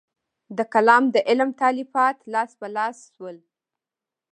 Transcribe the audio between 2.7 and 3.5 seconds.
لاس شول.